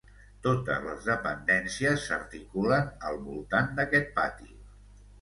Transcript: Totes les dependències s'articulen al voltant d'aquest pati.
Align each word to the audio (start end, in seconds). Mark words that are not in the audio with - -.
Totes 0.45 0.79
les 0.85 1.05
dependències 1.09 2.07
s'articulen 2.07 2.91
al 3.13 3.23
voltant 3.31 3.73
d'aquest 3.81 4.15
pati. 4.21 4.55